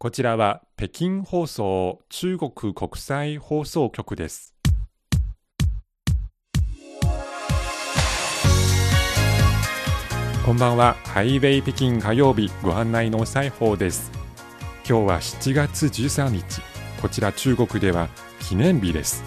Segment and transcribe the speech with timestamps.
[0.00, 4.54] こちらは北京放送中国国際放送局です。
[10.46, 14.12] こんばんは、ハイウェイ北京火曜日ご案内の裁縫です。
[14.88, 16.62] 今日は7月13日、
[17.02, 18.08] こちら中国では
[18.48, 19.24] 記念日です。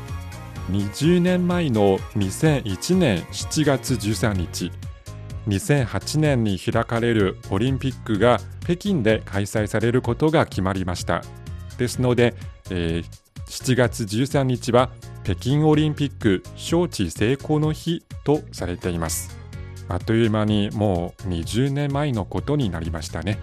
[0.69, 4.71] 20年前の2001年7月13日、
[5.47, 11.23] 2008年に開かれるオリンピックが北京で開催されることが決まりました。
[11.77, 12.35] ですので、
[12.69, 13.05] えー、
[13.47, 14.91] 7月13日は
[15.23, 19.37] 北京オリンピック招致成功の日とされています。
[19.87, 23.39] あっという間にもう20年前のことになりましたね。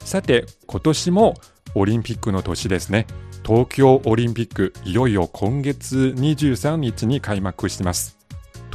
[0.00, 1.34] さて今年も
[1.74, 3.06] オリンピックの年ですね。
[3.44, 8.17] 東京オリンピックいよいよ今月23日に開幕します。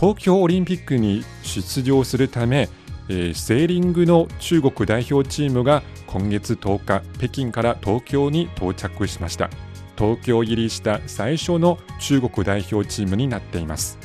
[0.04, 2.68] 東京オリンピックに出場するため、
[3.08, 9.50] えー、セーリングの中国代表チームが今月10日北京から東京に到着しました。
[9.98, 13.98] 東京入りした最初の中国代表チームになっています。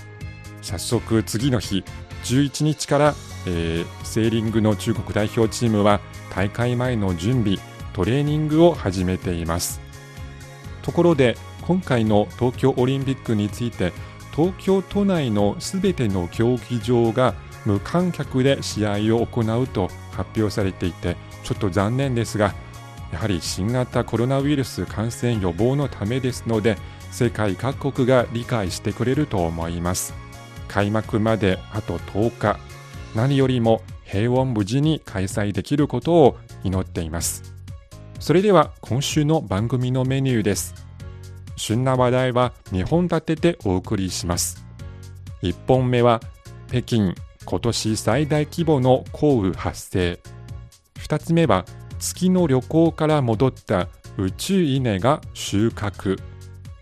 [0.62, 1.82] 早速次の日
[2.22, 3.14] 11日から、
[3.48, 6.00] えー、セーリングの中国代表チームは
[6.32, 7.58] 大会前の準備
[7.92, 9.80] トレーニングを始めています。
[10.82, 13.92] ところで今回の東京オリンピックについて
[14.38, 17.34] 東京都内のすべての競技場が
[17.66, 22.54] 無観客で試合を行うと発表されていてちょっと残念ですが
[23.12, 26.76] やはり新型コロナウイルス感染予防のためですので
[27.10, 30.14] 世界各国が理解してくれると思います。
[30.68, 32.58] 開幕まであと10日。
[33.16, 37.54] 何よりも平穏無事に開催できることを祈っています。
[38.20, 40.87] それでは今週の番組のメニューです。
[41.58, 44.64] 旬な話題は2本立ててお送りします。
[45.42, 46.20] 1本目は
[46.68, 47.14] 北京
[47.44, 50.20] 今年最大規模の降雨発生。
[50.98, 51.64] 2つ目は
[51.98, 56.18] 月の旅行から戻った宇宙稲が収穫。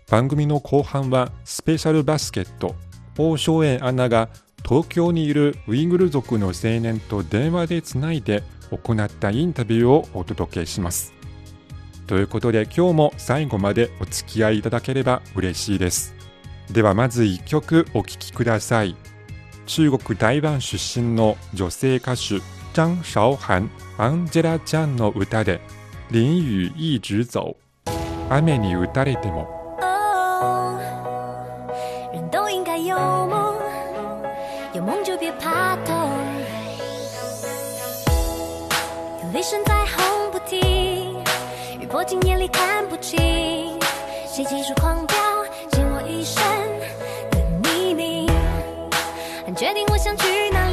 [0.09, 2.75] 番組の後半はスペシャルバスケット。
[3.17, 4.29] 王正円アナが
[4.63, 11.16] 東京にいるウイグル族の青年と電話でつないで行ったインタビューをお届けします。
[12.07, 16.15] ということで今日も最後までお付き合いいただければ嬉しいです。
[16.71, 18.95] ではまず1曲お聴きください。
[19.65, 22.41] 中国台湾出身の女性歌手
[22.73, 25.59] 張韶涵アンジェラ・ちゃんの歌で
[26.09, 27.57] 「淋雨一直走」
[28.31, 29.49] 雨に打たれても。
[32.13, 33.55] 人都应该有梦，
[34.73, 35.93] 有梦就别怕痛，
[39.23, 40.16] 有雷声在轰不停。
[41.89, 43.17] 破镜眼里看不清，
[44.27, 45.17] 谁急速狂飙，
[45.71, 46.43] 溅我一生
[47.31, 47.39] 的
[47.69, 48.27] 泥泞。
[49.55, 50.66] 决定我想去哪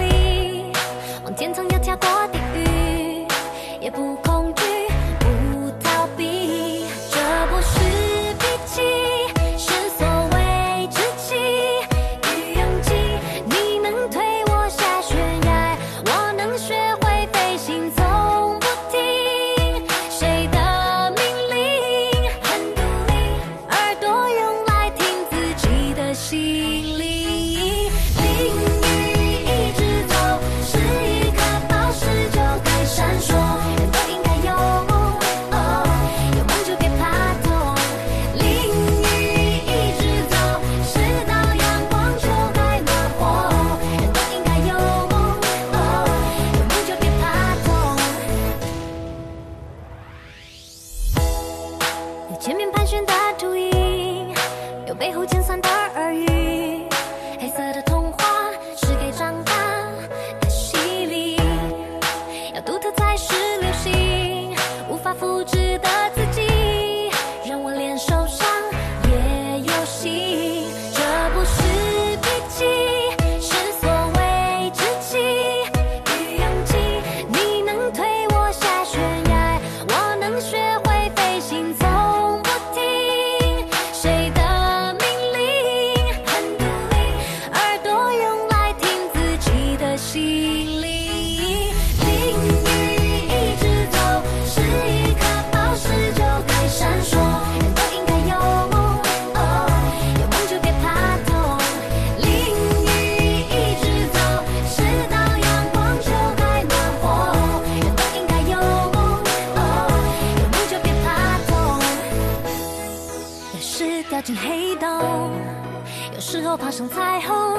[116.76, 117.56] 像彩虹，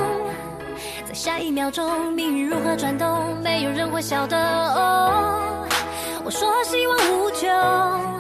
[1.08, 4.38] 在下一秒钟命运如何转动，没有人会晓得。
[4.38, 5.66] 哦，
[6.26, 8.15] 我说希望无穷。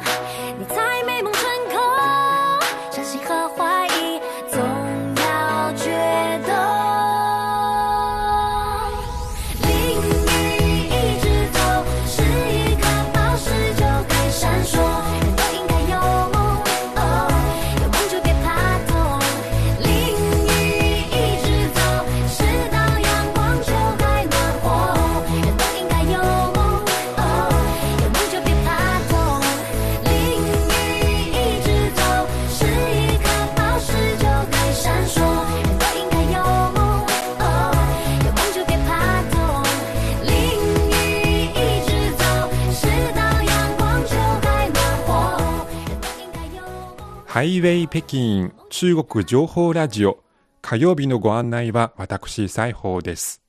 [47.36, 50.24] ハイウェイ北京中国情報ラジオ
[50.62, 53.42] 火曜日のご案内は私、西宝です。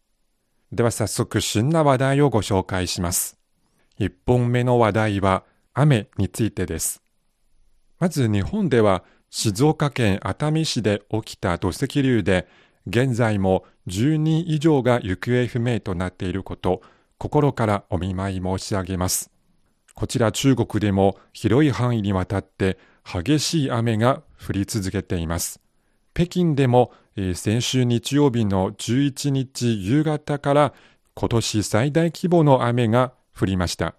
[0.73, 3.39] では早速、旬な話題をご紹介します。
[3.97, 7.01] 一本目の話題は、雨についてです。
[8.01, 12.49] まず日本では、静岡県熱海市で起きた土石流で、
[12.89, 16.83] 現在も10人以上が行方不明となっていること、
[17.19, 19.31] 心からお見舞い申し上げます。
[19.95, 25.61] こちら中国でも広い範囲にわたって激しい雨が降り続けています。
[26.13, 30.75] 北京でも、えー、先週日曜日の11日夕方から
[31.15, 33.95] 今年最大規模の雨が降りました。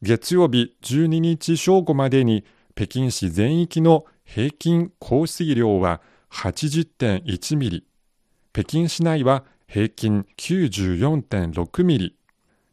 [0.00, 2.44] 月曜日12日正午までに
[2.74, 6.00] 北京市全域の平均降水量は
[6.30, 7.84] 80.1ミリ、
[8.52, 12.16] 北京市内は平均94.6ミリ、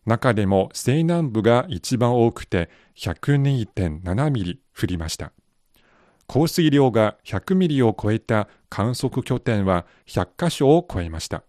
[0.05, 5.31] 中でも西南部が一番多くて102.7ミリ降りました。
[6.31, 11.43] 降水量が100ミリを超えた観測拠点は100カ所を超えました。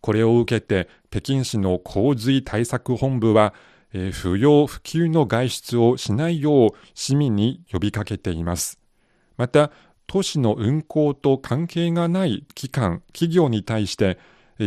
[0.00, 3.52] これを受けて北京市の洪水対策本部は、
[3.92, 8.78] えー、不要不急の外出をしないよう市民に呼びかけています。
[9.36, 9.70] また、
[10.06, 14.18] 都市の運行と関係がない機関、企業に対して、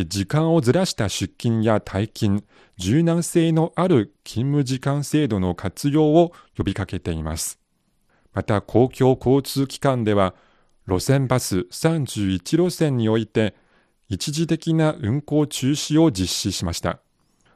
[0.07, 2.43] 時間をずらした出勤や退勤、
[2.77, 7.64] 柔軟性のある勤務時間制度の活用を呼びかけています。
[8.35, 10.35] また公共交通機関では
[10.87, 13.55] 路線バス31路線において
[14.07, 16.99] 一時的な運行中止を実施しました。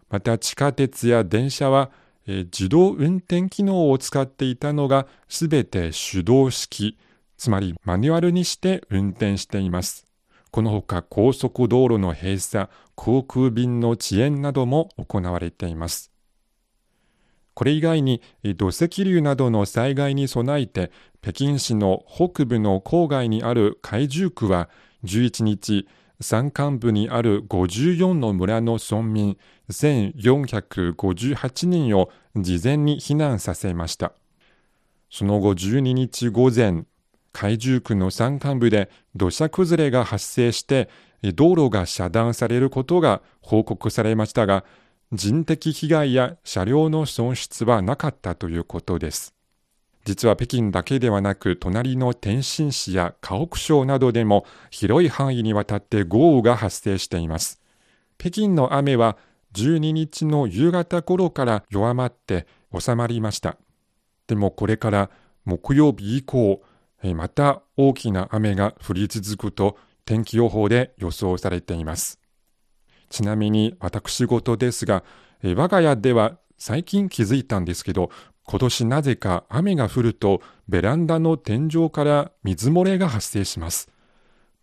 [0.09, 1.91] また地下鉄や電車は、
[2.25, 6.97] え自動運転機能を使っていたのがすべて手動式、
[7.37, 10.05] つまりマニュアルにして運転しています。
[10.51, 16.08] このほか高速道路の閉鎖、航空便の遅延なども行われています。
[17.59, 18.21] これ以外に
[18.55, 20.91] 土石流などの災害に備えて
[21.21, 24.69] 北京市の北部の郊外にある海中区は
[25.03, 25.85] 11日
[26.21, 29.37] 山間部にある54の村の村民
[29.69, 34.13] 1458人を事前に避難させました。
[35.11, 36.85] その後12日午前、
[37.33, 40.87] 海中区の山間部で土砂崩れが発生して
[41.35, 44.63] 道路が遮断されることが報告されましたが、
[45.11, 49.33] 人的被害や車両の損失はなかったということです。
[50.05, 57.59] 実は北京だけではなく、隣の天津市や河北省などでも広い範囲にわたって豪雨が発生しています。
[58.17, 59.17] 北京の雨は
[59.53, 62.45] 12日の夕方頃から弱まって
[62.77, 63.57] 収まりました。
[64.27, 65.09] でもこれから
[65.43, 66.61] 木曜日以降、
[67.15, 72.18] また大きな雨が降り続くと天気予報で予想されています。
[73.09, 75.03] ちなみに私事ですが、
[75.43, 78.09] え我が家では最近気づいたんですけど、
[78.45, 83.89] 今年なぜか雨が降るとベランダの天井から水漏れが発生します。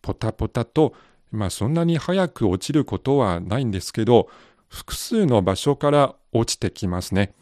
[0.03, 0.95] ポタポタと、
[1.31, 4.29] まあそんなに早く落ちることはないんですけど、
[4.69, 7.33] 複数の場所から落ちてきますね。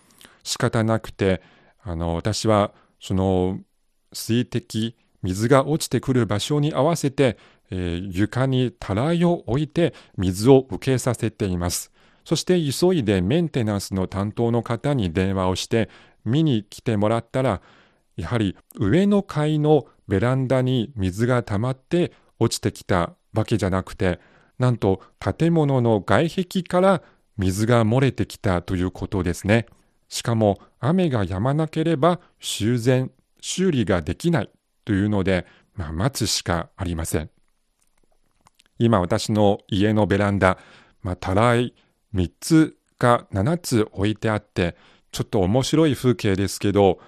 [0.42, 1.42] 仕方なくて、
[1.82, 3.58] あの、私はその
[4.12, 7.38] 水滴、水が落ちてくる場所に合わせて、
[7.76, 11.90] えー、床にたらいを置いて水を受けさせています。
[12.25, 15.90] そして急いでメンテナンスの担当の方に電話をして
[16.25, 17.61] 見に来てもらったら、
[18.16, 24.21] やはり上の階のベランダに水が溜まって落ちてきたわけじゃなくて、
[24.59, 27.02] なんと建物の外壁から
[27.37, 29.66] 水が漏れてきたということですね。
[30.09, 34.50] しかも雨が止まなければ修繕、修理ができない
[34.85, 37.31] というので、まあ、待つしかありません。
[38.78, 40.59] 今私の家のベランダ、
[41.02, 41.75] まあ、たらい
[42.14, 44.76] 3つか7つ置いてあって、
[45.12, 46.99] ちょっと面白い風景ですけど、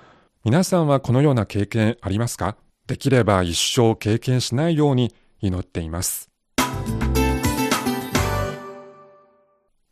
[0.45, 2.57] 皆さんはこのような経験ありますか？
[2.87, 6.31] できれば一生経験しないように祈っています。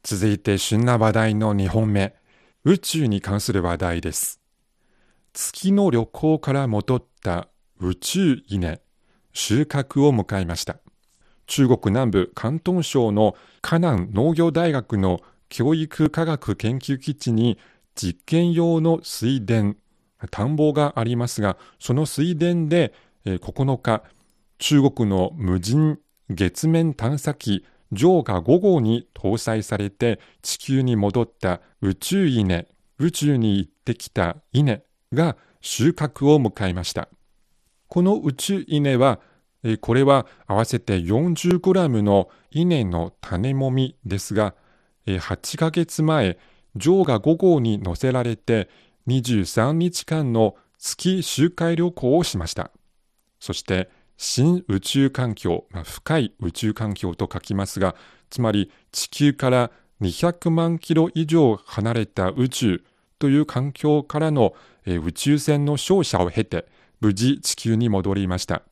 [0.04, 2.14] 続いて旬な話題の2本目、
[2.62, 4.40] 宇宙に関する話題です。
[5.32, 7.48] 月の旅行から戻った
[7.80, 8.80] 宇宙稲、
[9.32, 10.76] 収穫を迎えました。
[11.46, 17.58] 中国南部広東省の河南農業大学の教育科学研究基地に
[17.94, 19.74] 実験用の水田、
[20.30, 22.92] 田んぼがありますが、その水田で
[23.24, 24.02] 9日、
[24.58, 25.98] 中国の無人
[26.30, 32.66] 月面探査機ジョーが5号に搭載されて地球に戻った宇宙稲、
[32.98, 34.82] 宇宙に行ってきた稲
[35.12, 37.08] が収穫を迎えました。
[37.88, 39.20] この宇宙稲は
[39.80, 44.54] これは合わせて 40g の稲の種もみですが、
[45.06, 46.38] 8ヶ月前、
[46.76, 48.68] ジョーが5号に乗せられて
[49.06, 52.70] 23日間の月周回旅行をしました。
[53.40, 57.94] そして、新宇宙環境、まあ、深い宇宙環境と書きますが、
[58.30, 62.84] つまり地球から200万キロ以上離れた宇宙
[63.18, 64.54] という環境からの、
[64.86, 66.66] 宇宙船の照射を経て、
[67.00, 68.62] 無事地球に戻りました。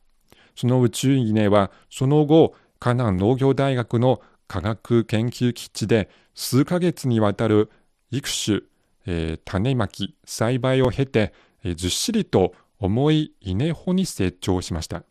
[0.55, 7.71] その宇宙稲は、その後、河南農業大学の科学研究基地で数ヶ月にわたる
[8.11, 8.61] 育種、
[9.05, 11.33] えー、種まき、栽培を経て、
[11.63, 15.03] えー、ずっしりと重い稲穂に成長しました。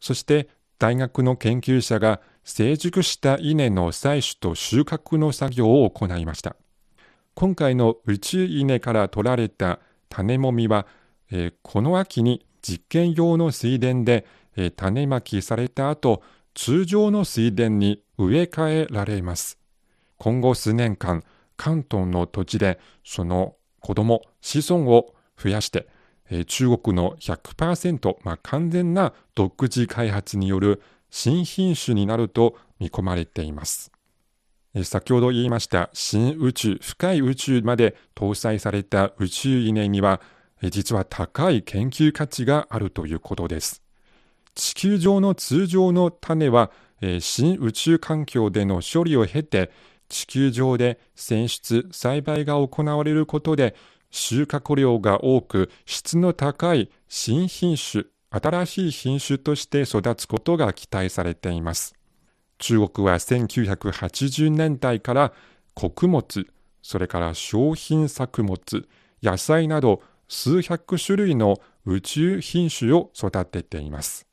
[0.00, 0.48] そして
[0.78, 6.56] 大学の研究者が成熟した稲の採取と収穫の作業を行いました。
[7.34, 10.86] 今回の宇宙稲から取られた種もみは、
[11.30, 14.26] えー、この秋に実験用の水田で、
[14.58, 16.20] えー、種まきされた後、
[16.52, 19.56] 通常の水田に植え替えられます。
[20.18, 21.22] 今後数年間、
[21.56, 25.86] 関東の土地でその子供、子孫を増やして、
[26.28, 33.92] えー、中国の100%、まあ、完全な独自開発による新品種になると見込まれています。
[34.74, 40.20] えー、先ほど言いました新宇宙、深い宇宙まで搭載された宇宙稲には、
[40.60, 43.84] 実は高い研究価値があるということです。
[44.58, 49.70] 地球上の通常の種は、えー、新宇宙環境での処理を経て、
[50.08, 53.76] 地球上で選出、栽培が行われることで、
[54.10, 61.94] 収穫量が多く質の高い新品種、新しい品種として育つことが期待されています。
[62.58, 65.32] 中国は1980年代から
[65.74, 66.48] 穀物、
[66.82, 68.88] それから商品作物、
[69.22, 74.27] 野菜など数百種類の宇宙品種を育てています。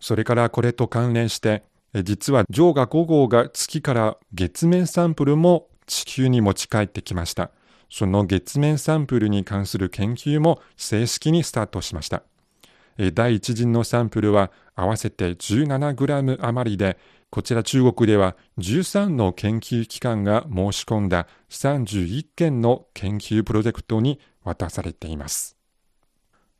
[0.00, 1.62] それからこれと関連して、
[1.94, 7.50] 実はジョーガ5号が月から月面サンプルも地球に持ち帰ってきました。
[7.90, 12.22] その月面サンプルに関する研究も正式にスタートしました。
[13.14, 16.98] 第一陣のサンプルは合わせて17グラム余りで、
[17.30, 25.56] こちら中国では13の研究機関が申し込んだ31件の研究プロジェクトに渡されています。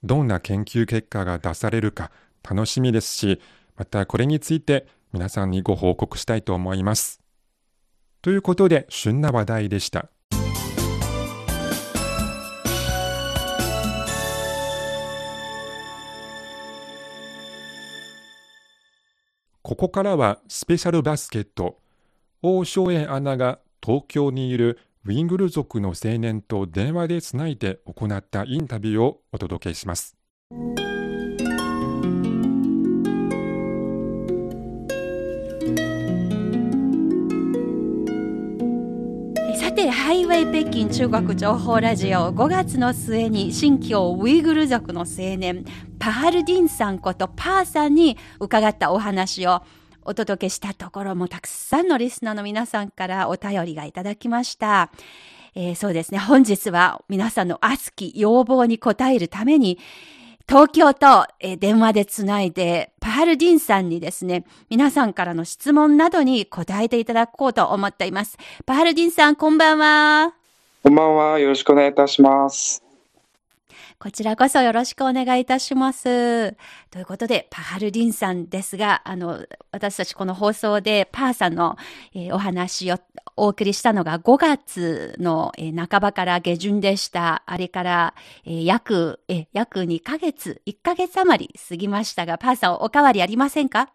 [0.02, 2.10] どんな研究結果が出されるか
[2.48, 3.40] 楽しみですし、
[3.76, 7.20] またこれについて皆さんにご報告したいと思います。
[8.22, 10.10] ということで、旬な話題でした。
[19.62, 21.78] ここからはスペシャルバスケット。
[22.42, 30.16] 王正円アナが東京にいるウィングル族の青年と電話でつないで行ったインタビューをお届けします。
[40.46, 45.66] 北京中国情報ラジオ5月の末に新疆ウイグル族の青年
[45.98, 49.62] パハルディンさんことパーさんに伺ったお話を
[50.02, 54.90] お届けしたところもたくさんのリスナーの皆さんからお便りがいただきました。
[55.54, 56.18] えー、そうですね。
[56.18, 59.78] 本日は皆さんの熱き要望に応えるために、
[60.48, 68.36] 東京と、えー、電話でつないで、パハルディンさんにですね、皆さんからの質問などに答えていただこうと思っています。
[68.66, 70.34] パハルディンさん、こんばんは。
[70.82, 71.38] こんばんは。
[71.38, 72.82] よろしくお願いいたします。
[74.02, 76.56] こちらこそよろしくお願いいたします。
[76.90, 81.76] ということで、パハルディンさんですが、あの、私たちこの放送でパーさんの、
[82.14, 82.98] えー、お話を
[83.40, 87.42] お送りしたのが5月の、えー、半ばから下旬でした。
[87.46, 93.88] あれから、えー、約、え約2ヶ月、1ヶ月余り過ぎましたが、パーさんおかわりありませんか？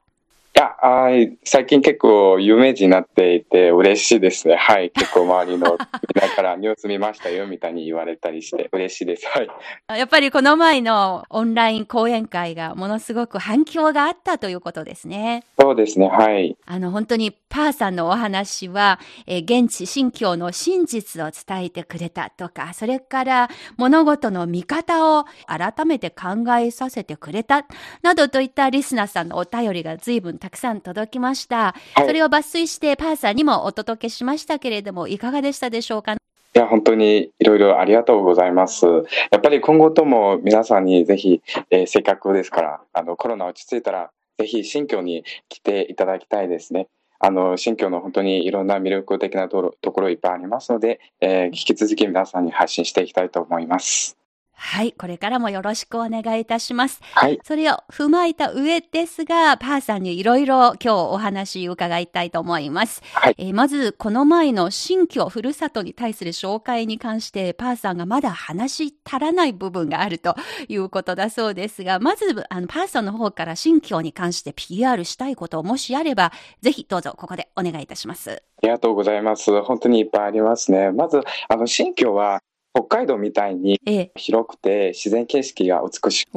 [0.55, 4.55] や、はい、最近結構有名人になっていて嬉しいですね。
[4.55, 5.77] はい、結構周りの
[6.15, 9.27] みんなからニュース見ましたよみたいに言われたりして嬉しいです。
[9.27, 9.99] はい。
[9.99, 15.43] やっぱりこの前のオンライン講演会がものすごく反響があったということですね。
[15.59, 16.55] そうですね、はい。
[16.65, 27.65] あの、本当にパーさんのお話は、えー、現地新疆の真実を伝えてくれたとか、それから物事の見方を改めて考えさせてくれた、
[28.01, 31.73] などといったリスナーさんのお便りが随分たくさん届きました。
[31.95, 36.13] はい、それを抜粋してパーサーにもお届けしましたけれども、いかがでしたでしょうか？
[36.13, 36.17] い
[36.53, 38.85] や、本当にいろいろありがとうございます。
[38.85, 46.89] やっぱり今後とも皆さんにぜひ、えー、せっかくですから、あの、コロナ落ち着いたら、ぜひ新居に来ていただきたいですね。
[47.17, 54.15] あの、新居の本当にいろんな魅力的なところいっぱいありますので、えー、引き続き皆さんに発信していきたいと思います。
[54.55, 57.01] はい、これからもよろしくお願いいたします。
[57.13, 57.39] はい。
[57.43, 63.01] それを踏まえた上ですが、パーさんにいろいろ今日お話伺いたいと思います。
[63.13, 63.35] はい。
[63.37, 70.35] えー、まず、この前の新居、ふるさとに対する紹介に関して、パーさんがまだ話し足らない部分があると
[70.67, 76.31] いうことだそうですが、まず、あの、パーさんの方から新居に関して PR したいことをもしあれば、
[76.61, 78.43] ぜひどうぞここでお願いいたします。
[78.57, 79.61] ありがとうございます。
[79.61, 80.91] 本当にいっぱいありますね。
[80.91, 82.39] まず、あの、新居は、
[82.75, 83.79] 北海道みたいに
[84.15, 86.31] 広くて自然景色が美しく、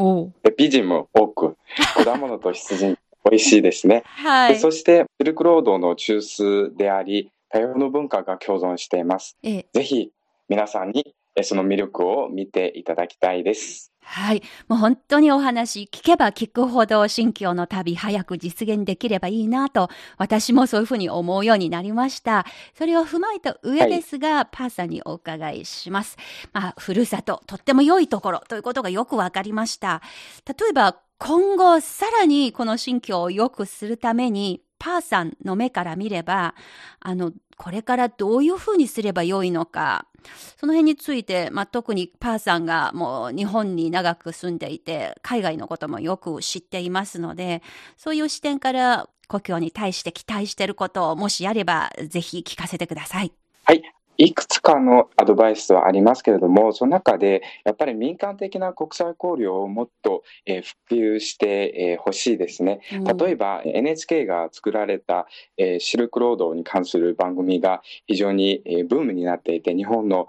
[0.45, 1.57] で美人も多く、
[2.05, 2.97] 果物と羊
[3.29, 4.05] 美味しいですね。
[4.05, 9.37] はい、そしてシルクロードの中枢であり、多様な文化が共存しています。
[9.43, 10.13] ぜひ
[10.49, 13.93] 皆さんにその魅力を見ていただきたいです。
[14.11, 14.43] はい。
[14.69, 22.47] もう本当にお話聞けば聞くほど新疆の旅早く実現できればいいなと、私もそういうふうに思うようになりました。
[22.75, 26.17] それを踏まえた上ですが、はい、パーさんにお伺いします。
[26.55, 30.01] まあ、ふるさと、とっても良いところということがよくわかりました。
[30.47, 36.55] 例えば、今後さらにこの新疆を良くするために、パーさんの目から見れば、
[37.01, 40.07] あの、これからどういうふうにすればよいのか、
[40.57, 47.63] その辺について、まあ、特にパーさんがもう日本に長く住んでいて、海外のこともよく知っていますので、
[47.97, 53.33] そういう視点から故郷に対して期待していることをもしあれば、ぜひ聞かせてください。
[53.65, 53.98] はい。
[54.21, 62.81] いくつかのアドバイスはありますけれども、その中でやっぱり民間的な国際交流をもっと、え普及してほ、えしいですね。
[62.91, 70.27] 例えば NHK が作られた、えシルクロードに関する番組が非常に、えブームになっていて、日本の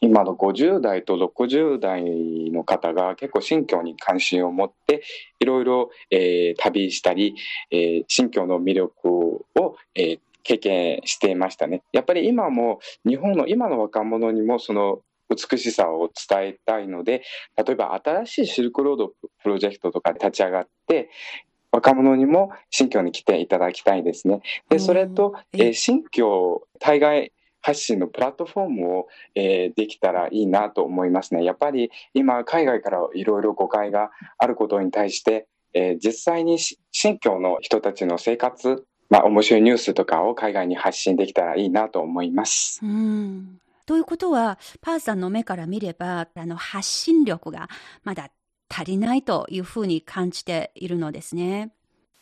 [0.00, 2.04] 今の50代と60代
[2.52, 5.02] の方が結構新疆に関心を持って
[5.40, 7.34] いろいろ、え旅したり、
[7.72, 11.82] え新疆の魅力を、え経験していましたね。
[11.92, 15.00] やっぱり今も日本の今の若者にもその
[15.30, 17.22] 美しさを伝えたいので、
[17.56, 21.10] 例えば新しいシルクロードプロジェクトとか立ち上がって、
[21.70, 24.42] 若者にも新疆に来ていただきたいですね。
[24.68, 31.44] で、それと、えー、新疆対外発信のプラットフォームを、えー、できたらいいなと思いますね。
[31.44, 42.80] やっぱり今海外からいろいろ誤解があることに対して、えー、実際に新疆の人たちの生活まあ、面白いニュースとかを海外に発信できたらいいなと思います。
[42.82, 47.68] うんということは、パーさんの目から見れば、あの、発信力が
[48.04, 48.30] まだ
[48.70, 51.72] 足りないというふうに感じているのですね。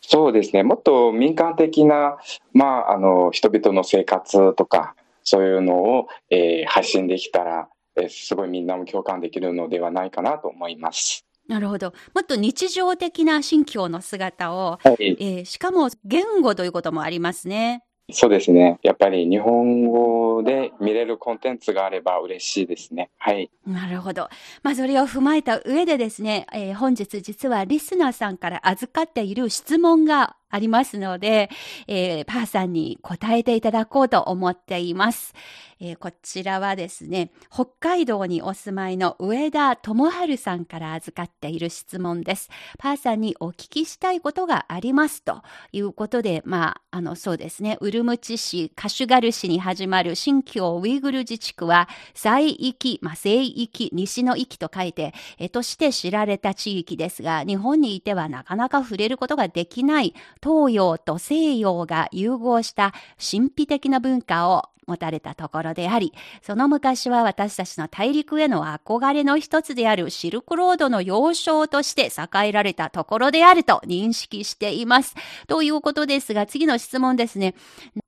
[0.01, 0.65] そうですね。
[0.65, 2.19] もっと民間的な、
[2.55, 11.25] まあ、あの、人々の生活とか、そういうのを、えー、発信できたら、えー、すごいみんなも共感できるのではないかなと思います。
[11.51, 11.93] なるほど。
[12.15, 17.83] もっと日常的な新疆の姿を、はい、えー、しかも言語ということもありますね。
[18.13, 18.79] そうですね。
[18.85, 23.11] やっぱり日本語で見れるコンテンツがあれば嬉しいですね。
[23.19, 23.51] はい。
[23.67, 24.29] なるほど。
[24.63, 31.51] まあ、それを踏まえた上でですね、えー、本日実はリスナーさんから預かっている質問がありますので、
[31.87, 35.35] えー、パーさんに答えていただこうと思っています。
[35.83, 42.51] えー、こちらはですね、北海道にお住まいの上田智春さんから預かっている質問です。
[42.79, 75.15] パーさんにお聞きしたいことがありますということで、まあ、あの、そうですね、ウルムチ市、カシュガル市に始まる新疆ウイグル自治区は、西域、まあ、西域、西の域と書いて、えとして知られた地域ですが、日本にいてはなかなか触れることができない東洋と西洋が融合した神秘的な文化を持たれたところであり、その昔は私たちの大陸への憧れの一つであるシルクロードの要衝として栄えられたところであると認識しています。
[75.47, 77.55] ということですが、次の質問ですね。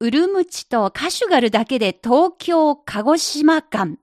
[0.00, 3.96] ウルムチとカシュガルだけで東京、鹿児島間、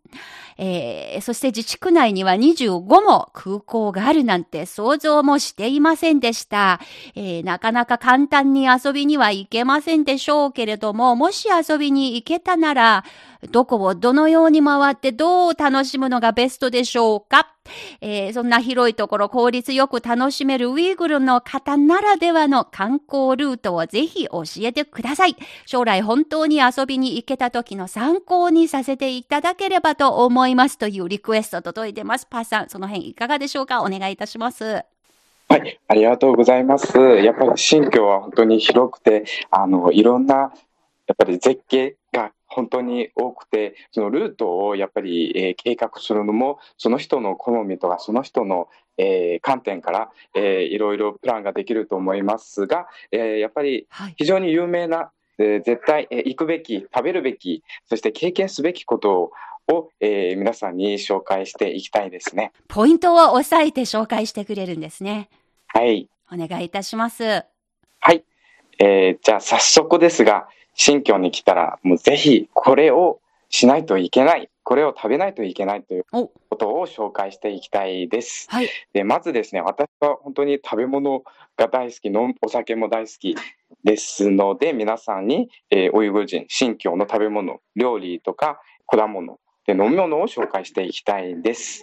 [0.58, 6.82] えー、そして自治区内には25も空港があるなんて想像もしていませんでした。
[7.16, 13.06] えー、なかなか簡単に遊びには行けませんでしょうけれども、もし遊びに行けたなら、
[13.52, 17.54] どこをどのように回ってどう楽しむのがベストでしょうか？
[18.02, 25.36] えー、そんな広いところ効率よく楽しめるウィーグルの方ならではの観光ルートをぜひ教えてください。
[25.66, 32.26] 将来本当に遊びに行けた時の参考にさせていただければと思いますというリクエスト届いてます。
[32.26, 33.82] パーさん、その辺いかがでしょうか？
[33.82, 34.84] お願いいたします。
[35.52, 36.98] はい、ありがとうございます。
[36.98, 59.32] やっぱり新居は本当に広くて、あの、いろんな、やっぱり絶景が本当に多くて、そのルートをやっぱり、えー、計画するのも、その人の好みとか、その人の、えー、観点から、えー、いろいろプランができると思いますが、えー、やっぱり非常に有名な、はい、えー、絶対、えー、行くべき、食べるべき、そして経験すべきこと
[59.72, 62.52] を、えー皆さんに紹介していきたいですね。
[62.68, 65.30] ポイントを押さえて紹介してくれるんですね。
[65.68, 66.10] はい。
[66.32, 67.24] お願いいたします。
[67.24, 68.24] はい。
[68.80, 70.48] えーじゃあ早速ですが、
[70.80, 74.50] 新居に来たら、もうぜひこれをしないといけない。
[74.64, 78.48] これを食べないといけないというお、ことを紹介していきたいです。
[78.50, 78.70] はい。
[78.94, 81.24] で、まずですね、私は本当に食べ物
[81.58, 83.36] が大好き、飲むお酒も大好き
[83.84, 89.38] ですので、皆さんに、えーウイグル人、新疆の食べ物、料理とか果物、
[89.68, 91.82] で飲み物を紹介していきたいです。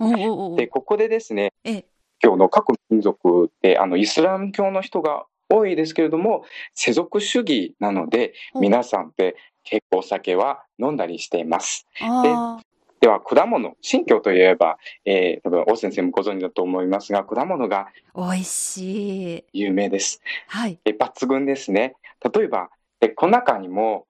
[0.57, 1.85] で、ここでですね、ええ、
[2.23, 8.63] 今日の各民族ってあのイスラム教の人が多いですけれども世俗主義なのでうん。
[8.63, 11.87] 皆さんって結構お酒は飲んだりしています。
[12.01, 12.61] あ
[13.01, 19.45] では果物新疆といえば、えー、多分王先生もご存知だと思いますが果物があ、美味しい。
[19.53, 20.21] 有名です。
[20.49, 20.79] はい。
[20.85, 21.95] え抜群ですね。
[22.35, 24.07] 例えばでこの中にも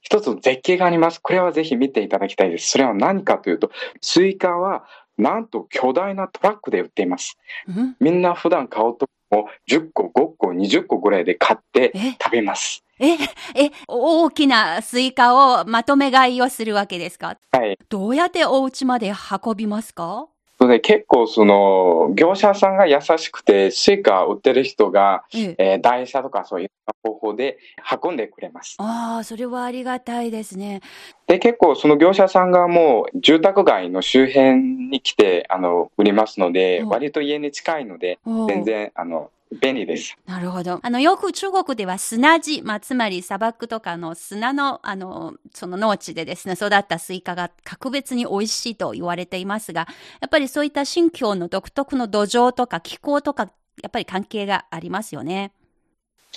[0.00, 1.20] 一つ絶景があります。
[1.20, 2.70] これはぜひ見ていただきたいです。
[2.70, 3.70] それは何かというと
[4.00, 4.84] スイカは
[5.18, 7.38] なんと巨大なトラックで売っています。
[7.66, 7.96] うん。
[8.00, 12.12] みんな普段買うとも10個、5個、20個ぐらいで買ってえ？
[12.22, 12.82] 食べます。
[12.98, 13.12] え、
[13.54, 17.36] え、大きなスイカをまとめ買いをするわけですか？
[17.52, 17.78] はい。
[17.88, 19.12] どうやってお家まで
[19.44, 20.28] 運びますか？
[20.58, 25.56] 結構その業者さんが優しくて、スイカ売ってる人が、ええ。
[25.58, 26.70] えー台車とかそういう
[27.02, 27.58] 方法で
[28.02, 28.76] 運んでくれます。
[28.78, 30.80] ああ、それはありがたいですね。
[31.26, 40.16] で、結構その業者さんがもう住宅街の周辺に来て、あの、売りますので、うん割と家に近いので、全然、あの、便利です。
[40.26, 40.80] なるほど。
[40.82, 49.86] あの、よく中国では砂地、まあ、つまり砂漠とかの砂の、あの、その農地でですね、育ったスイカが格別に美味しいと言われていますが、
[50.20, 53.50] やっぱりそういった新疆の独特の土壌とか気候とか、
[53.82, 55.52] やっぱり関係がありますよね。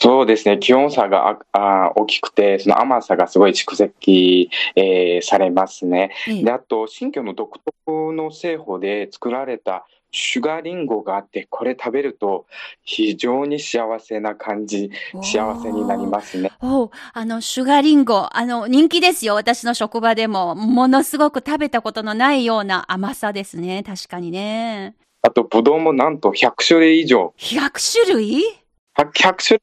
[0.01, 6.11] そうですね、気温差がああ大きくて、その甘さがすごい蓄積、えーされますね。
[6.29, 12.45] ええで、あと、新疆の独特の製法で作られたシュガーリンゴがあって、これ食べると
[12.83, 14.91] 非常に幸せな感じ、
[15.21, 16.51] 幸せになりますね。
[16.61, 19.35] おうあの、シュガーリンゴ、あの、人気ですよ。
[19.35, 20.55] 私の職場でも。
[20.55, 23.83] ものすごく食べたことのないような甘さですね。
[23.83, 24.95] 確かにね。
[25.21, 28.43] あと、ブドウもなんと100種類以上、100種類
[28.97, 29.61] ？100 100種類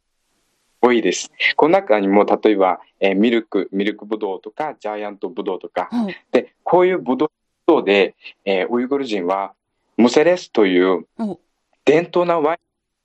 [0.81, 1.33] 多いです。
[1.57, 7.31] この中にも、例えば、えーミルク、ミルクブドウとか、ジャイアントブドウとか、うんで、こういうブド
[7.79, 9.55] ウで、えーウイグル人は、
[9.97, 11.39] ムセレスというお
[11.85, 12.59] 伝統なワイン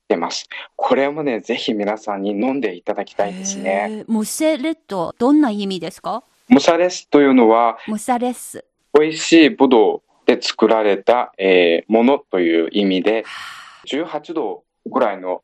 [0.08, 0.48] てます。
[0.76, 4.04] これもね、ぜひ皆さんに飲んでいただきたいですね。
[4.08, 6.22] ムセレット、どんな意味ですか？
[6.48, 8.64] ムサレスというのは、ムサレス。
[8.98, 13.24] 美味しいブドウで作られた、えーものという意味で、
[13.86, 15.42] 18度ぐらいの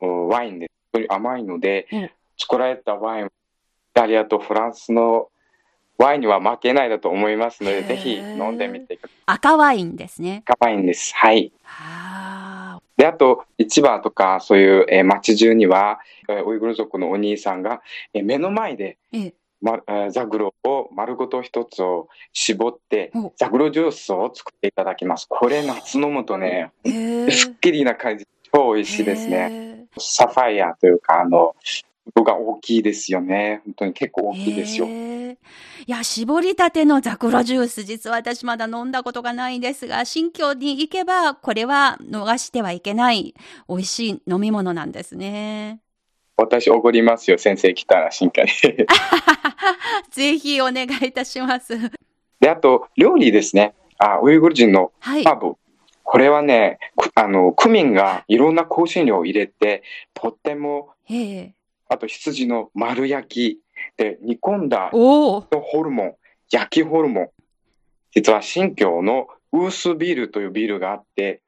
[0.00, 0.70] うんワインで、
[1.08, 3.28] 甘いので、うん作られたワイン、イ
[3.94, 5.28] タリアとフランスの
[5.98, 9.18] ワインには負けないだと思いますので、ぜひ飲んでみてください。
[9.26, 10.42] 赤ワインですね。
[10.46, 11.14] 赤ワインです。
[11.14, 11.52] はい。
[11.64, 17.82] あで、あと、市場とか、そういう、えー街中には、えーウイグル族のお兄さんが、
[18.14, 25.26] えー目の前で、ーええまえーザグロを丸ごと一つを絞ってお、ザグロジュースを作っていただきます。
[25.28, 26.72] これ、夏飲むとね、
[27.30, 29.48] すっきりな感じ、超美味しいですね。
[29.48, 29.84] ね。
[29.98, 31.54] サファイアというか、あの、
[32.14, 33.60] 部が大きいですよね。
[33.64, 34.86] 本当に結構大きいですよ。
[34.86, 35.36] へー
[35.88, 43.36] いや、絞りたてのザクロジュース、実は私まだ飲んだことがないんですが、新疆に行けば、これは逃してはいけない
[43.68, 45.78] 美味しい飲み物なんですね。
[46.36, 48.48] 私、おごりますよ、先生来たら、新居に。
[50.10, 51.78] ぜひお願いいたします。
[52.40, 53.72] で、あと、料理ですね。
[53.98, 55.22] あ、ウイグル人のはい。
[55.22, 55.54] ハーブ。
[56.02, 61.52] これはね、くあの、クミンがいろんな香辛料を入れて、とっても、ええ
[61.88, 63.60] あと羊の丸焼き
[63.96, 64.90] で煮込んだ。
[64.92, 65.44] ホ
[65.82, 66.14] ルモン、
[66.50, 67.30] 焼きホルモン。
[68.12, 71.42] 実は新疆のウースビールというビールがあって、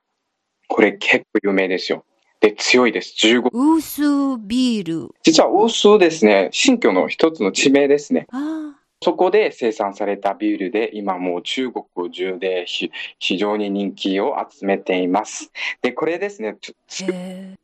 [0.69, 2.05] これ結構有名ですよ。
[2.41, 3.15] で、強いです。
[3.27, 3.49] 15。
[3.53, 4.03] ウース
[4.47, 5.15] ビール。
[5.23, 8.27] 実はウースですね、新疆の一つの地名ですね。
[8.33, 15.53] あそこで生産されたビールで、今もう中国中でひ非常に人気を集めています。
[15.83, 16.57] で、これですね。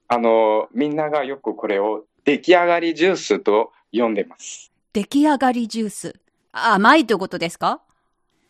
[0.09, 4.73] あの、みんながよくこれを出来上がりジュースと呼んでます。
[4.93, 6.17] 出来上がりジュース。
[6.53, 7.81] あ甘いということですか？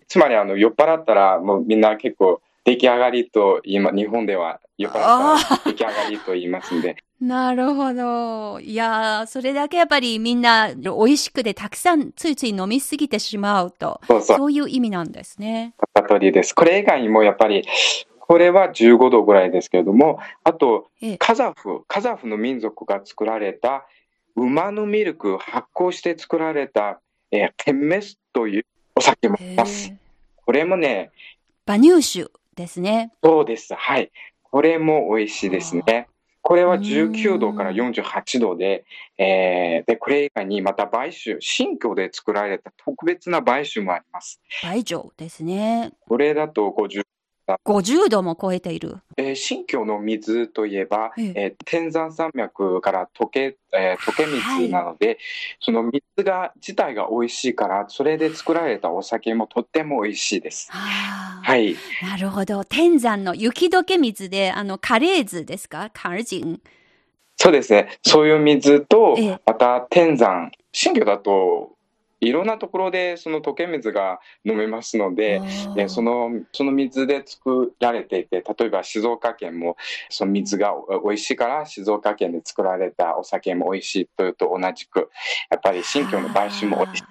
[0.08, 8.60] つまり、あの、酔っ払ったら、もうみんな結構出来上がりと今、日本では酔っ払あったら出来上がりと言いますんで、なるほど。
[8.60, 15.74] いやー、それだけやっぱりみんな美味しくてたくさんついつい飲みすぎてしまうと、そうそう、そういう意味なんですね。
[15.94, 16.54] た通りです。
[16.54, 17.66] これ以外にもやっぱり、
[18.18, 23.86] これは15度ぐらいですけれども、あと、ええカザフ、カザフの民族が作られた
[24.36, 28.66] 馬のミルク発酵して作られた、えー、ケンメスという
[28.96, 29.88] お酒もあります。
[29.88, 29.96] へ
[30.44, 31.10] これもね、
[31.66, 33.12] 馬乳酒ですね。
[33.22, 33.74] そうです。
[33.74, 34.10] はい。
[34.42, 36.08] これも美味しいですね。
[36.42, 38.84] これは19度からうん48度で、
[39.16, 44.40] えーで、これ以外にまた梅酒、新居で作られた特別な梅酒もあります。
[44.62, 45.92] 梅酒ですね。
[46.06, 47.02] これだと50、
[47.64, 48.96] 50度も超えている。
[49.16, 55.18] えー新居の水といえば、えええー天山山脈から溶け、えー溶け水なので、
[55.60, 60.70] その水が自体が美味しいから、それで作られたお酒もとっても美味しいです。
[60.72, 61.76] はい。
[62.02, 62.64] なるほど。
[62.64, 65.90] 天山の雪解け水で、あの、カレーズですか？
[65.92, 66.60] カルジン？
[67.36, 67.98] そうですね。
[68.02, 71.73] そういう水とええ、また天山、新居だと
[72.24, 75.40] いろんなところでその溶け水が飲めますので、
[75.74, 79.76] でそのその水で作られていて、例えば静岡県も
[80.08, 85.10] その水がお美味しいから静岡県で作られたお酒も美味しいというと同じく、
[85.50, 87.04] やっぱり新居の買収も美味しい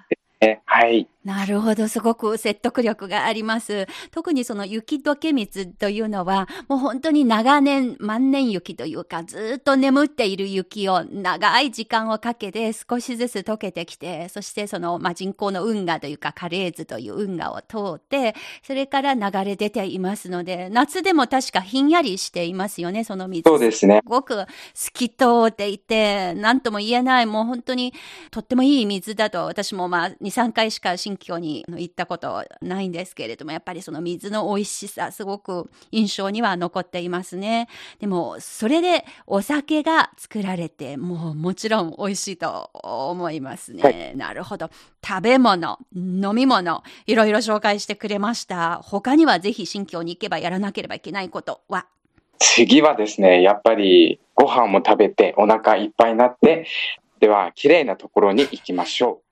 [0.44, 0.62] ね。
[0.64, 1.08] はい。
[1.24, 3.86] なるほど、すごく説得力があります。
[4.10, 23.48] 特にその雪解け水というのは、もう本当に長年、万年雪というか、ずっと眠っている雪を長い時間をかけて少しずつ溶けてきて、そしてその、まあ、人工の運河というか、カレーズという運河を通って、それから流れ出ていますので、夏でも確かひんやりしていますよね、その水。
[23.48, 24.02] そうですね。
[24.04, 27.94] すごく透き通っていて、何とも言えない、もう本当に
[28.30, 37.68] とってもいい水だと、私もまあ2、3回しか新疆に行ったことないんですけれども、やっぱりその水の美味しさ、すごく印象には残っていますね。
[38.00, 43.82] でも、それでお酒が作られて、もうもちろん美味しいと思いますね。
[44.12, 44.70] はなるほど。
[45.06, 48.80] 食べ物、飲み物、いろいろ紹介してくれました。
[48.82, 51.86] 他にはぜひ新疆に行けばやらなければいけないことは？
[52.40, 56.66] 次はですね、やっぱりご飯も食べてお腹いっぱいになって、
[57.20, 59.23] では、綺麗なところに行きましょう。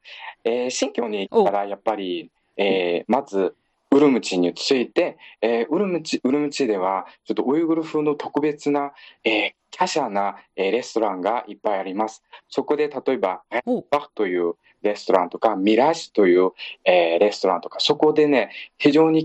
[0.44, 3.55] えー新疆に行ったら、やっぱり、えーまず、
[3.90, 8.92] ウルムチについて、えーウルムチ、ウルムチでは、ちょっとウイグル風の特別な、
[9.24, 12.22] えー、華奢な、えーレストランがいっぱいあります。
[12.48, 16.51] そこで、例えば、おバというレストランとか、ミラージュという、
[16.85, 19.25] えーレストランとか、そこでね、非常に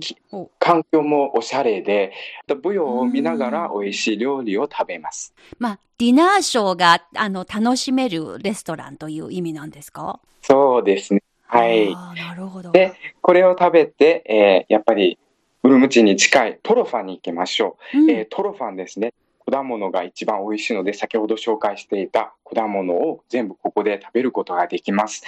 [0.60, 2.12] 環境もおしゃれで、
[2.63, 5.34] 舞踊を見ながら美味しい料理を食べます。
[5.60, 10.20] まあ、ディナーショーがあの楽しめるレストランという意味なんですか？
[10.41, 11.24] そうですね。
[11.48, 11.91] はい。
[12.15, 12.72] なるほど。
[12.72, 15.17] でこれを食べて、えーやっぱり
[15.63, 17.98] ウルムチに近いトロファンに行きましょう。
[17.98, 19.13] うんえートロファンですね。
[19.50, 25.24] 果物が一番美味しいので、先ほど紹介していた果物を全部ここで食べることができます。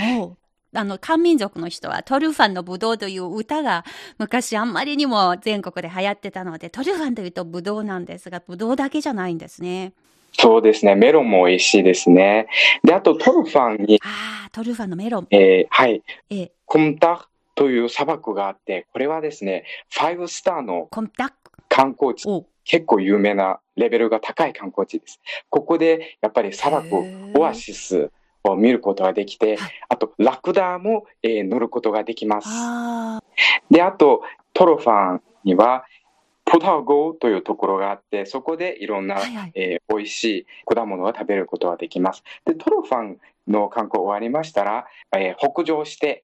[0.75, 3.85] あの、漢民族の人はトルファンのブドウという歌が
[4.19, 9.93] 昔あんまりにも全国で流行ってたので、トルファンというとブドウなんですが、ブドウだけじゃないんですね。
[10.33, 10.93] そうですね。
[10.95, 12.47] メロンも美味しいですね。
[12.83, 15.27] で、あとトロファンに、ああ、トルファンのメロン。
[15.31, 21.35] えーはい、えー、コムタという砂漠があって、これはですね、ファイブスターのコンタック。
[21.69, 22.25] 観光地
[22.69, 25.19] 結構有名なレベルが高い観光地です。
[25.49, 26.87] ここでやっぱり砂漠
[27.35, 28.11] オアシス
[28.43, 32.47] を見ることができてはい、あとラクダも、えー乗ることができます。
[33.71, 34.21] で、あと
[34.53, 35.83] トロファンには
[36.45, 39.51] ポタゴというところがあって、そこでいろんな、はいはい。
[39.55, 42.23] えー美味しい果物を食べることができます。
[42.45, 44.85] で、トロファンの観光終わりましたら、
[45.17, 46.23] えー北上して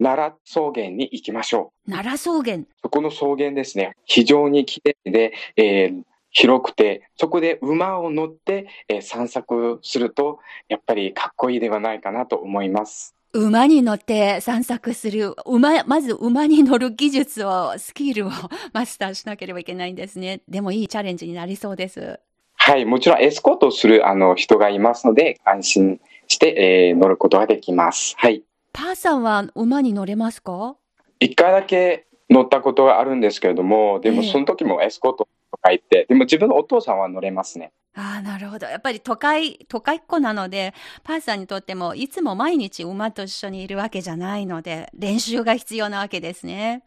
[0.00, 1.90] 奈良草原に行きましょう。
[1.90, 2.64] 奈良草原。
[2.92, 6.02] そこの草原ですね、非常に綺麗で、えー
[6.34, 13.14] 広くて、そこで馬を乗って、えー散策すると、やっぱりかっこいいではないかなと思います。
[13.32, 15.34] 馬に乗って散策する。
[15.46, 18.30] 馬、まず馬に乗る技術を、スキルを
[18.74, 20.40] マスターしなければいけないんですね。
[20.48, 22.18] でもいいチャレンジになりそうです。
[22.54, 28.14] はい、もちろんエスコートするあの人がいますので、安心して、えー乗ることができます。
[28.18, 28.42] はい。
[28.72, 30.76] パーさんは馬に乗れますか？
[31.20, 37.72] 一回だけ乗ったことがあるんですけれども、でもええその時もエスコートとか言って、でも自分のお父さんは乗れますね。
[37.94, 38.66] ああ、なるほど。
[38.66, 40.72] やっぱり都会、都会っ子なので、
[41.04, 46.82] パーさんにとっても、いつも毎日馬と一緒にいるわけじゃないので、練習が必要なわけですね。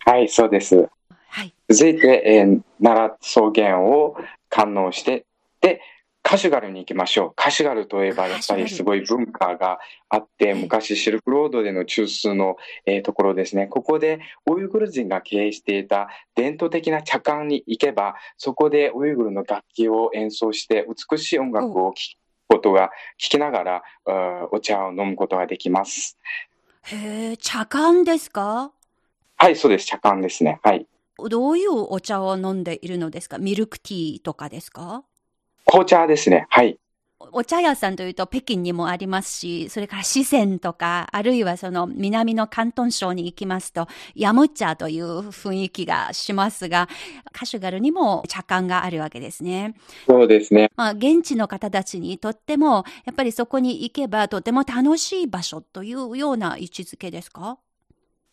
[0.00, 0.88] はい、そうです。
[1.28, 1.54] はい。
[1.70, 4.16] 続いて、えー奈良草原を
[4.50, 5.24] 観音して、
[5.60, 5.80] で、
[6.32, 7.32] カシュガルに行きましょう。
[7.36, 13.66] カシュガルといえばやっぱりすごい文化があって、昔シルクロードでの中枢の、えーところですね。
[13.66, 14.18] ここで
[14.50, 22.18] ウイグル人が経営していた伝統的な茶館に行けば、そこでウイグルの楽器を演奏して美しい音楽を聴く
[22.48, 26.16] ことが、聴きながら、うんお茶を飲むことができます。
[26.84, 28.72] へえ、茶館ですか？
[29.36, 29.84] はい、そうです。
[29.84, 30.60] 茶館ですね。
[30.62, 30.86] はい。
[31.28, 33.36] どういうお茶を飲んでいるのですか？
[33.36, 35.04] ミルクティーとかですか？
[35.66, 36.46] 紅茶ですね。
[36.50, 36.78] はい。
[37.34, 46.88] お茶屋さんというと北京にもありますし、それから四川とか、あるいはその南の広東省に行きますと、ヤム茶という雰囲気がしますが、
[47.32, 49.76] カシュガルにも茶館があるわけですね。
[50.06, 50.72] そうですね。
[50.76, 57.56] まあ、現地の方たちにとっても、やっぱりそこに行けばとても楽しい場所というような位置づけですか？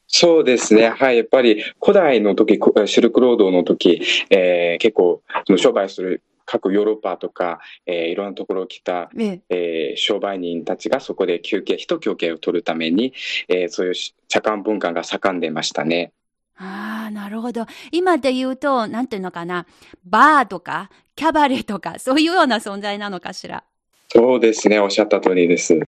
[0.07, 0.89] そうですね。
[0.89, 1.17] はい。
[1.17, 5.21] やっぱり古代の時、シルクロードの時、えー、結構
[5.57, 13.13] 商売する各ヨーロッパとか、えー、いろんなところ来た、ええー、商売人たちがそこで休憩、一休憩を取るために、
[13.47, 13.93] えー、そういう
[14.27, 16.11] 茶館文化が盛んでましたね。
[16.57, 17.67] ああ、なるほど。
[17.91, 19.67] 今で言うと、なんていうのかな、
[20.03, 23.63] バーとか、キャバレーとか、そういうような存在なのかしら？
[24.11, 24.79] そうですね。
[24.79, 25.79] おっしゃった通りです。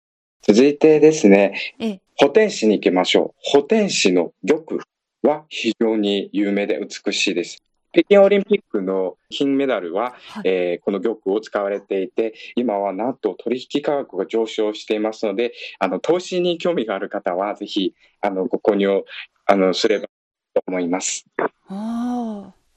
[0.42, 3.40] 続いてですね、え補天市に行きましょう。
[3.42, 4.78] 補天市の玉
[5.22, 7.58] は非常に有名で美しいです。
[7.92, 19.04] 北京オリンピックの金メダルは、はい、えー、この玉を使われていて、今はなんと取引価格が上昇していますので、あの投資に興味がある方は、ぜひあのご購入を
[19.44, 20.08] あのすれば
[20.54, 21.26] と思います。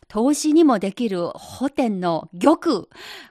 [0.07, 2.87] 投資にもできる補填の玉。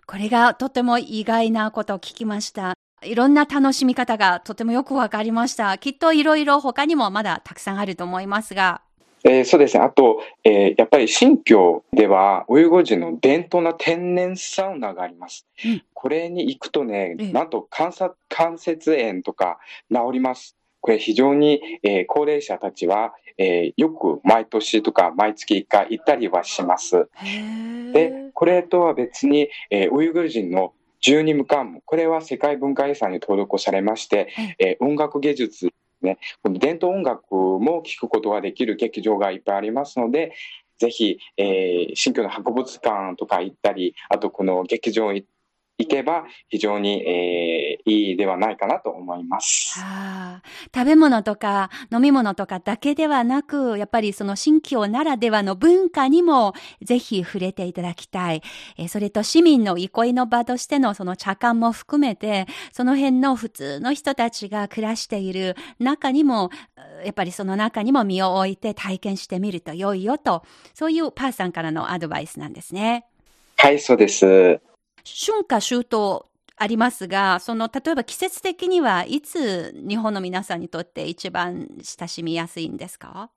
[0.06, 2.74] これがとても意外なことを聞きました。
[3.04, 5.76] いろんな楽しみ方がとてもよくわかりました。
[5.76, 8.83] きっといろいろ他にもまだたくさんあると思いますが。
[9.24, 9.82] えー、そうですね。
[9.82, 15.46] あと、えー、やっぱり新疆では、ウイグル人の伝統な天然サウナがあります。
[15.64, 17.92] うん、これに行くとね、なんと関
[18.28, 19.58] 関節炎とか
[19.90, 20.56] 治ります。
[20.80, 27.08] これ非常に、えー、高齢者たちは、えー、よく毎年とか毎月1回行ったりはします。
[27.94, 35.70] で、これとは別に、えー、ウイグル人の十二無冠これは世界文化遺産に登録されまして、えー、音楽芸術
[36.04, 40.32] ね、伝統音楽も聴くことができる劇場がいっぱいありますので、
[40.78, 45.26] ぜひ、えー、新居の博物館とか行ったり、あとこの劇場行
[45.88, 49.78] けば非常に、えー、ではないかなと思います。
[49.78, 50.42] はあ、
[50.74, 58.42] 食べ物とか飲み物とかだけではなく、やっぱりその新疆ならではの文化にもぜひ触れていただきたい。
[58.78, 66.50] えー、それと市民の憩いの場としてのその茶館も含めて、その辺の普通の人たちが暮らしている中にも、
[67.04, 70.42] やっぱりその中にも身を置いて体験してみると良いよと、
[70.72, 73.06] そういうパーさんからのアドバイスなんですね。
[73.58, 74.24] はい、そうです。
[75.04, 83.30] 春夏秋冬ありますが、その、例えば季節的にはいつ日本の皆さんにとって一番親しみやすいんですか？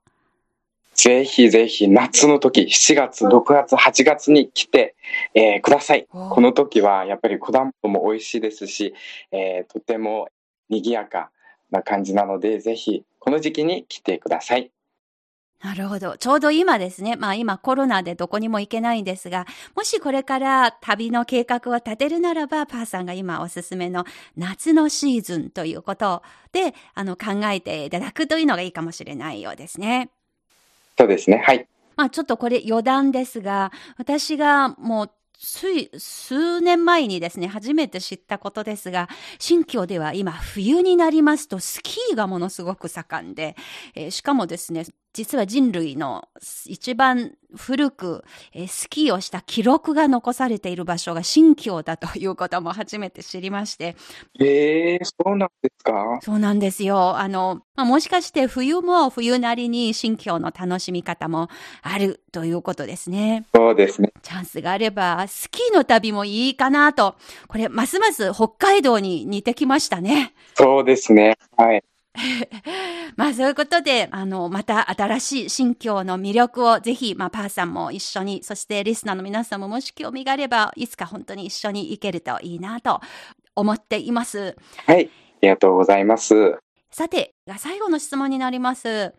[0.94, 4.96] ぜひぜひ夏の時、7月、6月、8月に来て、
[5.32, 6.06] えー、ください。
[6.10, 8.94] この時はやっぱり果物も美味しいですし、
[9.30, 10.28] えー、とても
[10.68, 11.30] 賑やか
[11.70, 14.72] な感じなので、ぜひこの時期に来てください。
[15.62, 16.16] なるほど。
[16.16, 17.16] ちょうど今ですね。
[17.16, 19.44] まあ今コロナでどこにも行けないんですが、
[19.74, 24.04] もしこれから旅の計画を立てるならば、パーさんが今おすすめの
[24.36, 30.10] 夏のシーズンということで、あの考えていただくというのがいいかもしれないようですね。
[30.96, 31.42] そうですね。
[31.44, 31.66] はい。
[31.96, 43.56] まあちょっとこれ余談ですが、私がもう数年前にですね、初めて知ったことですが、新疆では今冬になりますとスキーがものすごく盛んで、
[43.94, 46.28] えー、しかもですね、実は人類の
[46.66, 53.96] 一番古く、えー、スキーをした記録が残されている場所が新疆だということも初めて知りまして。
[54.38, 56.18] ええー、そうなんですか？
[56.22, 57.18] そうなんですよ。
[57.18, 61.48] あの、まあ、もしかして冬も冬なりに新疆の楽しみ方も
[61.82, 63.46] あるということですね。
[63.54, 64.12] そうですね。
[64.22, 67.16] チャンスがあれば、スキーの旅もいいかなと。
[67.48, 70.34] これ、ますます北海道に似てきましたね。
[70.54, 71.38] そうですね。
[71.56, 71.82] はい。
[73.16, 83.00] まあそういうことで、あの、また新しい新疆の魅力をぜひ、まあパーさんも一緒に、そしてリスナーの皆さんももし興味があれば、いつか本当に一緒に行けるといいなと
[83.54, 84.56] 思っています。
[84.86, 86.58] はい、ありがとうございます。
[86.90, 89.14] さて、最後の質問になります。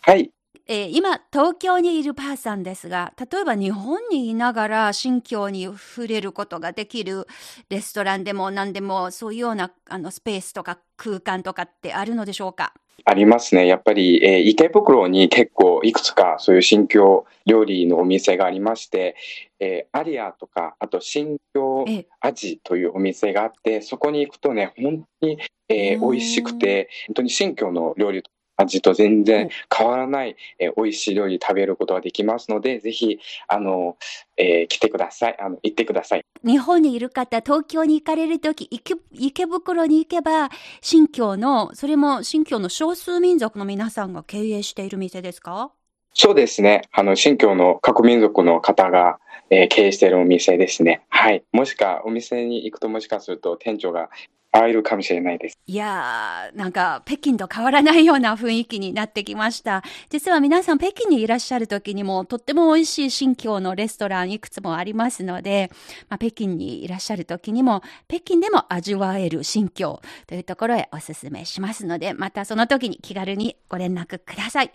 [0.00, 0.30] はい。
[0.66, 7.26] えー、今、東京にいるパーさんですが、例えば日本にいながら新疆に触れることができる
[7.68, 12.72] レストランでも何でもそういうようなあのスペースとか空間とかってあるのでしょうか？
[13.06, 13.66] ありますね。
[13.66, 19.16] やっぱり、えー、池袋に結構いくつかそういう新疆料理のお店がありまして、
[19.60, 21.84] えー、アリアとか、あと新疆
[22.20, 25.38] アジというお店があって、そこに行くとね、本当に、
[25.68, 33.96] えー、美味しくて、本当に新疆の料理と味と全然変わらない、えー、美味しい料理食べることができますので、ぜひ、あの、
[34.36, 35.36] えー、来てください。
[35.40, 36.24] あの、行ってください。
[36.44, 40.50] 日本にいる方、東京に行かれるとき、池池袋に行けば、
[40.80, 45.70] 新疆の、それも新疆の少数民族の皆さんが経営している店ですか？
[46.12, 46.82] そうですね。
[46.92, 49.18] あの、新疆の各民族の方が、
[49.50, 51.02] え経営しているお店ですね。
[51.08, 51.44] はい。
[51.52, 54.10] もしか、お店に行くともしかすると店長が
[54.54, 55.58] 会えるかもしれないです。
[55.66, 59.82] いやー、なんか北京と変わらないような雰囲気になってきました。
[60.10, 65.70] 実は皆さん北京にいらっしゃる時にもとっても美味しい新疆のレストランいくつもありますので、
[66.08, 74.70] まあ、北京にいらっしゃる時にも北京でも味わえる新疆というところへおすすめしますので、またその時に気軽にご連絡ください。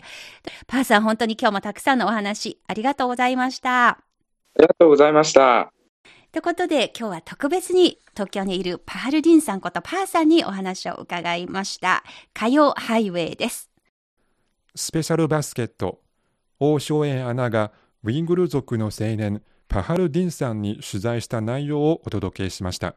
[0.66, 4.09] パーさん本当に今日もたくさんのお話ありがとうございました。
[4.58, 5.72] ありがとうございました。
[6.32, 12.04] ということで今日は特別に東京にいるパールディンさんことパーさんにお話を伺いました。
[12.34, 13.70] 火曜ハイウェイです。
[14.76, 16.00] スペシャルバスケット
[16.60, 17.72] 王正円アナが
[18.04, 22.94] ウイグル族の青年パハルディンさんに取材した内容をお届けしました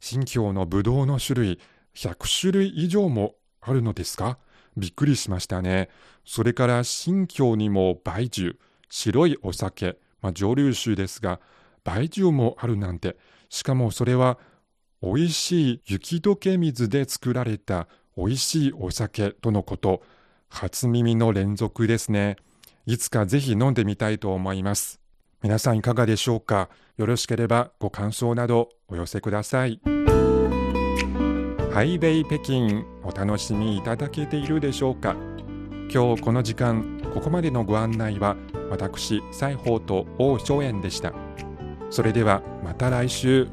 [0.00, 1.60] 新疆のブドウの種類
[1.94, 4.38] 100種類以上もあるのですか？
[4.76, 5.88] びっくりしましたね
[6.24, 8.56] それから新疆にも梅酒
[8.88, 11.40] 白いお酒、まあ、蒸留酒ですが
[11.84, 13.16] 梅酒もあるなんて
[13.48, 14.38] しかもそれは
[15.02, 20.02] 美味しい雪解け水で作られた美味しいお酒とのこと
[20.48, 22.36] 初耳の連続ですね。
[22.84, 24.98] いつかぜひ飲んでみたいと思います。
[25.42, 26.68] 皆さんいかがでしょうか？
[26.96, 29.80] よろしければご感想などお寄せください。
[31.70, 35.14] ハイウェイ北京お楽しみいただけているでしょうか？
[35.92, 38.36] 今日この時間ここまでのご案内は
[38.70, 41.12] 私西宝と王昭円でした。
[41.90, 43.48] それではまた来週。